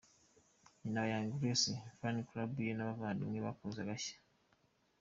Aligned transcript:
Nyina 0.81 0.99
wa 1.01 1.09
Young 1.11 1.29
Grace, 1.39 1.71
Fan 1.99 2.17
Club 2.29 2.51
ye 2.65 2.71
n’abavandimwe 2.75 3.39
bakoze 3.47 3.77
agashya:. 3.81 4.15